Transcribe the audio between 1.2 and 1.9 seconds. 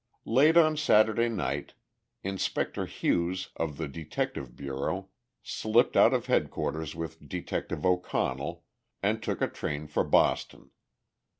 night